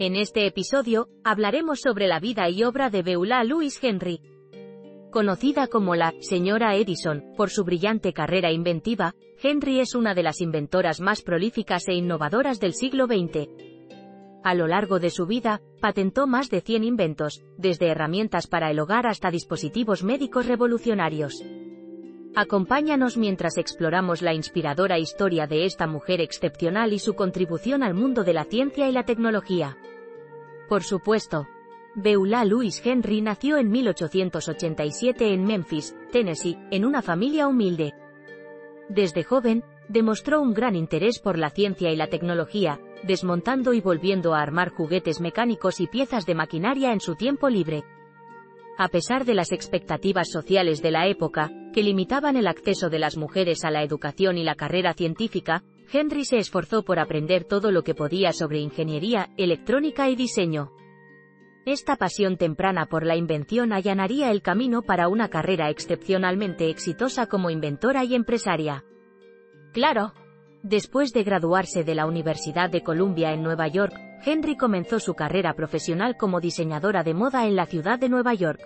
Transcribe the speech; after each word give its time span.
en 0.00 0.16
este 0.16 0.46
episodio, 0.46 1.08
hablaremos 1.24 1.80
sobre 1.80 2.08
la 2.08 2.20
vida 2.20 2.48
y 2.48 2.64
obra 2.64 2.88
de 2.88 3.02
Beulah 3.02 3.44
Louise 3.44 3.86
Henry. 3.86 4.22
Conocida 5.10 5.66
como 5.66 5.94
la 5.94 6.14
señora 6.20 6.74
Edison 6.74 7.34
por 7.36 7.50
su 7.50 7.64
brillante 7.64 8.14
carrera 8.14 8.50
inventiva, 8.50 9.14
Henry 9.42 9.78
es 9.78 9.94
una 9.94 10.14
de 10.14 10.22
las 10.22 10.40
inventoras 10.40 11.02
más 11.02 11.20
prolíficas 11.20 11.86
e 11.86 11.92
innovadoras 11.92 12.60
del 12.60 12.72
siglo 12.72 13.06
XX. 13.06 13.50
A 14.42 14.54
lo 14.54 14.66
largo 14.66 15.00
de 15.00 15.10
su 15.10 15.26
vida, 15.26 15.60
patentó 15.82 16.26
más 16.26 16.48
de 16.48 16.62
100 16.62 16.82
inventos, 16.82 17.44
desde 17.58 17.88
herramientas 17.88 18.46
para 18.46 18.70
el 18.70 18.80
hogar 18.80 19.06
hasta 19.06 19.30
dispositivos 19.30 20.02
médicos 20.02 20.46
revolucionarios. 20.46 21.44
Acompáñanos 22.34 23.16
mientras 23.16 23.58
exploramos 23.58 24.22
la 24.22 24.32
inspiradora 24.34 24.98
historia 24.98 25.48
de 25.48 25.64
esta 25.64 25.88
mujer 25.88 26.20
excepcional 26.20 26.92
y 26.92 27.00
su 27.00 27.14
contribución 27.14 27.82
al 27.82 27.94
mundo 27.94 28.22
de 28.22 28.32
la 28.32 28.44
ciencia 28.44 28.88
y 28.88 28.92
la 28.92 29.04
tecnología. 29.04 29.76
Por 30.68 30.84
supuesto. 30.84 31.48
Beulah 31.96 32.44
Louise 32.44 32.88
Henry 32.88 33.20
nació 33.20 33.56
en 33.56 33.68
1887 33.68 35.34
en 35.34 35.44
Memphis, 35.44 35.96
Tennessee, 36.12 36.56
en 36.70 36.84
una 36.84 37.02
familia 37.02 37.48
humilde. 37.48 37.94
Desde 38.88 39.24
joven, 39.24 39.64
demostró 39.88 40.40
un 40.40 40.54
gran 40.54 40.76
interés 40.76 41.18
por 41.18 41.36
la 41.36 41.50
ciencia 41.50 41.90
y 41.90 41.96
la 41.96 42.06
tecnología, 42.06 42.80
desmontando 43.02 43.72
y 43.72 43.80
volviendo 43.80 44.34
a 44.34 44.40
armar 44.40 44.70
juguetes 44.70 45.20
mecánicos 45.20 45.80
y 45.80 45.88
piezas 45.88 46.26
de 46.26 46.36
maquinaria 46.36 46.92
en 46.92 47.00
su 47.00 47.16
tiempo 47.16 47.48
libre. 47.48 47.82
A 48.78 48.86
pesar 48.86 49.24
de 49.24 49.34
las 49.34 49.50
expectativas 49.50 50.30
sociales 50.30 50.80
de 50.80 50.92
la 50.92 51.08
época, 51.08 51.50
que 51.72 51.82
limitaban 51.82 52.36
el 52.36 52.46
acceso 52.46 52.90
de 52.90 52.98
las 52.98 53.16
mujeres 53.16 53.64
a 53.64 53.70
la 53.70 53.82
educación 53.82 54.38
y 54.38 54.44
la 54.44 54.54
carrera 54.54 54.92
científica, 54.94 55.62
Henry 55.92 56.24
se 56.24 56.38
esforzó 56.38 56.84
por 56.84 56.98
aprender 56.98 57.44
todo 57.44 57.70
lo 57.70 57.82
que 57.82 57.94
podía 57.94 58.32
sobre 58.32 58.60
ingeniería, 58.60 59.30
electrónica 59.36 60.08
y 60.08 60.16
diseño. 60.16 60.72
Esta 61.66 61.96
pasión 61.96 62.36
temprana 62.36 62.86
por 62.86 63.04
la 63.04 63.16
invención 63.16 63.72
allanaría 63.72 64.30
el 64.30 64.40
camino 64.40 64.82
para 64.82 65.08
una 65.08 65.28
carrera 65.28 65.68
excepcionalmente 65.68 66.70
exitosa 66.70 67.26
como 67.26 67.50
inventora 67.50 68.04
y 68.04 68.14
empresaria. 68.14 68.84
Claro. 69.72 70.14
Después 70.62 71.12
de 71.12 71.22
graduarse 71.22 71.84
de 71.84 71.94
la 71.94 72.06
Universidad 72.06 72.70
de 72.70 72.82
Columbia 72.82 73.32
en 73.32 73.42
Nueva 73.42 73.66
York, 73.68 73.94
Henry 74.24 74.56
comenzó 74.56 75.00
su 75.00 75.14
carrera 75.14 75.54
profesional 75.54 76.16
como 76.16 76.40
diseñadora 76.40 77.02
de 77.02 77.14
moda 77.14 77.46
en 77.46 77.56
la 77.56 77.66
ciudad 77.66 77.98
de 77.98 78.08
Nueva 78.08 78.34
York. 78.34 78.60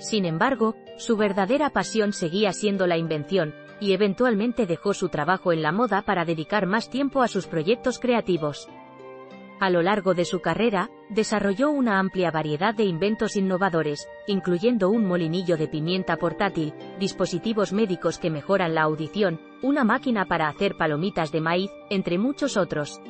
Sin 0.00 0.24
embargo, 0.24 0.76
su 0.96 1.16
verdadera 1.16 1.70
pasión 1.70 2.12
seguía 2.12 2.52
siendo 2.52 2.86
la 2.86 2.96
invención, 2.96 3.54
y 3.80 3.92
eventualmente 3.92 4.66
dejó 4.66 4.94
su 4.94 5.10
trabajo 5.10 5.52
en 5.52 5.62
la 5.62 5.72
moda 5.72 6.02
para 6.02 6.24
dedicar 6.24 6.66
más 6.66 6.90
tiempo 6.90 7.22
a 7.22 7.28
sus 7.28 7.46
proyectos 7.46 7.98
creativos. 7.98 8.68
A 9.60 9.68
lo 9.68 9.82
largo 9.82 10.14
de 10.14 10.24
su 10.24 10.40
carrera, 10.40 10.88
desarrolló 11.10 11.70
una 11.70 11.98
amplia 11.98 12.30
variedad 12.30 12.74
de 12.74 12.84
inventos 12.84 13.36
innovadores, 13.36 14.08
incluyendo 14.26 14.88
un 14.88 15.06
molinillo 15.06 15.58
de 15.58 15.68
pimienta 15.68 16.16
portátil, 16.16 16.72
dispositivos 16.98 17.70
médicos 17.70 18.18
que 18.18 18.30
mejoran 18.30 18.74
la 18.74 18.82
audición, 18.82 19.38
una 19.60 19.84
máquina 19.84 20.24
para 20.24 20.48
hacer 20.48 20.78
palomitas 20.78 21.30
de 21.30 21.42
maíz, 21.42 21.70
entre 21.90 22.16
muchos 22.16 22.56
otros. 22.56 23.02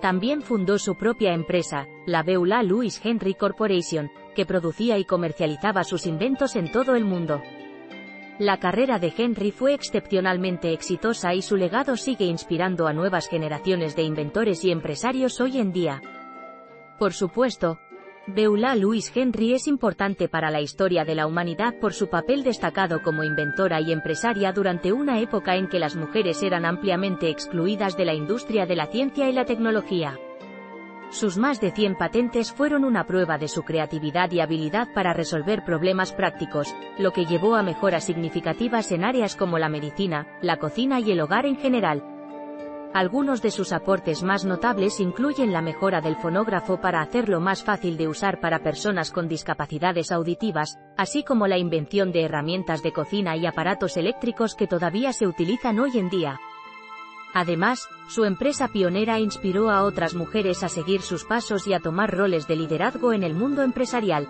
También 0.00 0.40
fundó 0.40 0.78
su 0.78 0.94
propia 0.94 1.34
empresa, 1.34 1.86
la 2.06 2.22
Beulah 2.22 2.62
Louis 2.62 3.00
Henry 3.04 3.34
Corporation, 3.34 4.10
que 4.34 4.46
producía 4.46 4.96
y 4.96 5.04
comercializaba 5.04 5.84
sus 5.84 6.06
inventos 6.06 6.56
en 6.56 6.72
todo 6.72 6.96
el 6.96 7.04
mundo. 7.04 7.42
La 8.38 8.58
carrera 8.58 8.98
de 8.98 9.12
Henry 9.14 9.50
fue 9.50 9.74
excepcionalmente 9.74 10.72
exitosa 10.72 11.34
y 11.34 11.42
su 11.42 11.56
legado 11.56 11.98
sigue 11.98 12.24
inspirando 12.24 12.86
a 12.86 12.94
nuevas 12.94 13.28
generaciones 13.28 13.94
de 13.94 14.02
inventores 14.02 14.64
y 14.64 14.70
empresarios 14.70 15.38
hoy 15.42 15.58
en 15.58 15.72
día. 15.72 16.00
Por 16.98 17.12
supuesto, 17.12 17.78
Beulah 18.26 18.76
Louise 18.76 19.10
Henry 19.14 19.54
es 19.54 19.66
importante 19.66 20.28
para 20.28 20.50
la 20.50 20.60
historia 20.60 21.04
de 21.04 21.14
la 21.14 21.26
humanidad 21.26 21.74
por 21.80 21.94
su 21.94 22.08
papel 22.08 22.44
destacado 22.44 23.02
como 23.02 23.24
inventora 23.24 23.80
y 23.80 23.92
empresaria 23.92 24.52
durante 24.52 24.92
una 24.92 25.20
época 25.20 25.56
en 25.56 25.68
que 25.68 25.78
las 25.78 25.96
mujeres 25.96 26.42
eran 26.42 26.66
ampliamente 26.66 27.30
excluidas 27.30 27.96
de 27.96 28.04
la 28.04 28.14
industria 28.14 28.66
de 28.66 28.76
la 28.76 28.86
ciencia 28.86 29.28
y 29.28 29.32
la 29.32 29.46
tecnología. 29.46 30.18
Sus 31.10 31.38
más 31.38 31.60
de 31.60 31.72
100 31.72 31.96
patentes 31.96 32.52
fueron 32.52 32.84
una 32.84 33.04
prueba 33.04 33.36
de 33.36 33.48
su 33.48 33.62
creatividad 33.62 34.30
y 34.30 34.40
habilidad 34.40 34.92
para 34.94 35.12
resolver 35.12 35.64
problemas 35.64 36.12
prácticos, 36.12 36.72
lo 36.98 37.12
que 37.12 37.24
llevó 37.24 37.56
a 37.56 37.64
mejoras 37.64 38.04
significativas 38.04 38.92
en 38.92 39.04
áreas 39.04 39.34
como 39.34 39.58
la 39.58 39.68
medicina, 39.68 40.38
la 40.40 40.58
cocina 40.58 41.00
y 41.00 41.10
el 41.10 41.20
hogar 41.20 41.46
en 41.46 41.56
general. 41.56 42.09
Algunos 42.92 43.40
de 43.40 43.52
sus 43.52 43.72
aportes 43.72 44.24
más 44.24 44.44
notables 44.44 44.98
incluyen 44.98 45.52
la 45.52 45.62
mejora 45.62 46.00
del 46.00 46.16
fonógrafo 46.16 46.80
para 46.80 47.00
hacerlo 47.00 47.38
más 47.38 47.62
fácil 47.62 47.96
de 47.96 48.08
usar 48.08 48.40
para 48.40 48.64
personas 48.64 49.12
con 49.12 49.28
discapacidades 49.28 50.10
auditivas, 50.10 50.76
así 50.96 51.22
como 51.22 51.46
la 51.46 51.56
invención 51.56 52.10
de 52.10 52.24
herramientas 52.24 52.82
de 52.82 52.92
cocina 52.92 53.36
y 53.36 53.46
aparatos 53.46 53.96
eléctricos 53.96 54.56
que 54.56 54.66
todavía 54.66 55.12
se 55.12 55.28
utilizan 55.28 55.78
hoy 55.78 55.98
en 55.98 56.10
día. 56.10 56.40
Además, 57.32 57.88
su 58.08 58.24
empresa 58.24 58.66
pionera 58.66 59.20
inspiró 59.20 59.70
a 59.70 59.84
otras 59.84 60.14
mujeres 60.14 60.64
a 60.64 60.68
seguir 60.68 61.00
sus 61.00 61.24
pasos 61.24 61.68
y 61.68 61.74
a 61.74 61.78
tomar 61.78 62.10
roles 62.10 62.48
de 62.48 62.56
liderazgo 62.56 63.12
en 63.12 63.22
el 63.22 63.34
mundo 63.34 63.62
empresarial. 63.62 64.26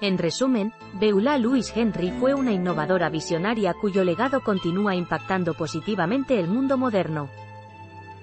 En 0.00 0.16
resumen, 0.16 0.72
Beulah 0.94 1.36
Louise 1.36 1.78
Henry 1.78 2.12
fue 2.12 2.32
una 2.32 2.52
innovadora 2.52 3.10
visionaria 3.10 3.74
cuyo 3.74 4.04
legado 4.04 4.42
continúa 4.42 4.94
impactando 4.94 5.52
positivamente 5.52 6.40
el 6.40 6.48
mundo 6.48 6.78
moderno. 6.78 7.28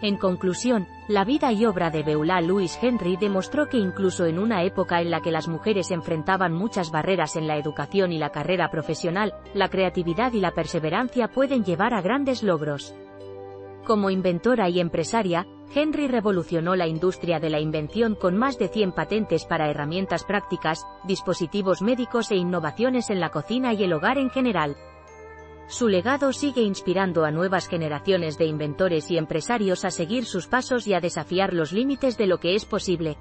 En 0.01 0.17
conclusión, 0.17 0.87
la 1.07 1.23
vida 1.23 1.51
y 1.53 1.65
obra 1.65 1.89
de 1.89 2.03
Beulah 2.03 2.41
Louise 2.41 2.77
Henry 2.81 3.15
demostró 3.15 3.69
que 3.69 3.77
incluso 3.77 4.25
en 4.25 4.39
una 4.39 4.63
época 4.63 5.01
en 5.01 5.09
la 5.09 5.21
que 5.21 5.31
las 5.31 5.47
mujeres 5.47 5.89
enfrentaban 5.91 6.53
muchas 6.53 6.91
barreras 6.91 7.35
en 7.35 7.47
la 7.47 7.57
educación 7.57 8.11
y 8.11 8.17
la 8.17 8.31
carrera 8.31 8.69
profesional, 8.69 9.33
la 9.53 9.69
creatividad 9.69 10.33
y 10.33 10.41
la 10.41 10.51
perseverancia 10.51 11.29
pueden 11.29 11.63
llevar 11.63 11.93
a 11.93 12.01
grandes 12.01 12.43
logros. 12.43 12.93
Como 13.85 14.09
inventora 14.09 14.67
y 14.67 14.79
empresaria, 14.79 15.45
Henry 15.73 16.07
revolucionó 16.07 16.75
la 16.75 16.87
industria 16.87 17.39
de 17.39 17.49
la 17.49 17.59
invención 17.59 18.15
con 18.15 18.35
más 18.35 18.57
de 18.57 18.67
100 18.67 18.93
patentes 18.93 19.45
para 19.45 19.69
herramientas 19.69 20.23
prácticas, 20.23 20.85
dispositivos 21.05 21.81
médicos 21.81 22.31
e 22.31 22.35
innovaciones 22.35 23.09
en 23.09 23.19
la 23.19 23.29
cocina 23.29 23.73
y 23.73 23.83
el 23.83 23.93
hogar 23.93 24.17
en 24.17 24.29
general. 24.29 24.75
Su 25.67 25.87
legado 25.87 26.31
sigue 26.31 26.61
inspirando 26.61 27.25
a 27.25 27.31
nuevas 27.31 27.67
generaciones 27.67 28.37
de 28.37 28.45
inventores 28.45 29.09
y 29.09 29.17
empresarios 29.17 29.83
a 29.83 29.89
seguir 29.89 30.25
sus 30.25 30.47
pasos 30.47 30.85
y 30.85 30.93
a 30.93 30.99
desafiar 30.99 31.53
los 31.53 31.71
límites 31.71 32.17
de 32.17 32.27
lo 32.27 32.39
que 32.39 32.53
es 32.53 32.65
posible. 32.65 33.17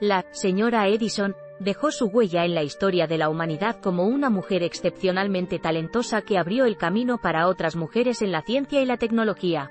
La 0.00 0.26
señora 0.32 0.86
Edison 0.88 1.34
dejó 1.58 1.90
su 1.90 2.06
huella 2.06 2.44
en 2.44 2.54
la 2.54 2.62
historia 2.62 3.06
de 3.06 3.16
la 3.16 3.30
humanidad 3.30 3.80
como 3.80 4.04
una 4.04 4.28
mujer 4.28 4.62
excepcionalmente 4.62 5.58
talentosa 5.58 6.20
que 6.20 6.36
abrió 6.36 6.66
el 6.66 6.76
camino 6.76 7.16
para 7.16 7.48
otras 7.48 7.76
mujeres 7.76 8.20
en 8.20 8.32
la 8.32 8.42
ciencia 8.42 8.82
y 8.82 8.84
la 8.84 8.98
tecnología. 8.98 9.70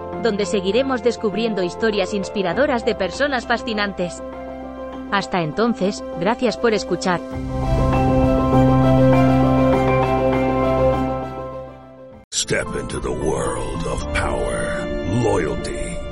donde 0.21 0.45
seguiremos 0.45 1.03
descubriendo 1.03 1.63
historias 1.63 2.13
inspiradoras 2.13 2.85
de 2.85 2.95
personas 2.95 3.45
fascinantes. 3.45 4.21
Hasta 5.11 5.41
entonces, 5.41 6.03
gracias 6.19 6.57
por 6.57 6.73
escuchar. 6.73 7.19
Step 12.33 12.67
into 12.75 12.99
the 12.99 13.09
world 13.09 13.85
of 13.87 14.03
power, 14.13 14.85
loyalty, 15.23 15.90